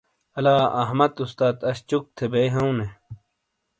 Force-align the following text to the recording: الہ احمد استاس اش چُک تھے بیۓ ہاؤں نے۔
الہ 0.37 0.55
احمد 0.81 1.11
استاس 1.23 1.57
اش 1.69 1.79
چُک 1.89 2.03
تھے 2.15 2.25
بیۓ 2.31 2.49
ہاؤں 2.53 2.73
نے۔ 2.77 2.87